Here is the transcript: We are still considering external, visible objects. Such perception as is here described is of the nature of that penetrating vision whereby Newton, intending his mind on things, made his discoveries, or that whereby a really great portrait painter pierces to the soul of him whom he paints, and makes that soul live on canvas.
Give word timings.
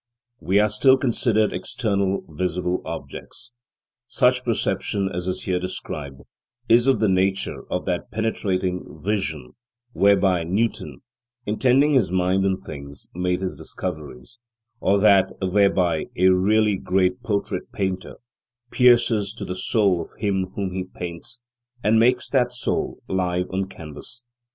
We 0.39 0.59
are 0.59 0.71
still 0.71 0.97
considering 0.97 1.51
external, 1.51 2.23
visible 2.27 2.81
objects. 2.83 3.51
Such 4.07 4.43
perception 4.43 5.07
as 5.13 5.27
is 5.27 5.43
here 5.43 5.59
described 5.59 6.21
is 6.67 6.87
of 6.87 6.99
the 6.99 7.07
nature 7.07 7.65
of 7.71 7.85
that 7.85 8.09
penetrating 8.09 8.97
vision 8.99 9.51
whereby 9.93 10.41
Newton, 10.43 11.03
intending 11.45 11.93
his 11.93 12.09
mind 12.11 12.43
on 12.47 12.57
things, 12.57 13.09
made 13.13 13.41
his 13.41 13.55
discoveries, 13.55 14.39
or 14.79 14.97
that 15.01 15.33
whereby 15.39 16.07
a 16.17 16.29
really 16.29 16.77
great 16.77 17.21
portrait 17.21 17.71
painter 17.71 18.15
pierces 18.71 19.35
to 19.35 19.45
the 19.45 19.53
soul 19.53 20.01
of 20.01 20.09
him 20.17 20.47
whom 20.55 20.71
he 20.71 20.83
paints, 20.83 21.41
and 21.83 21.99
makes 21.99 22.27
that 22.31 22.51
soul 22.51 22.97
live 23.07 23.51
on 23.51 23.65
canvas. 23.67 24.23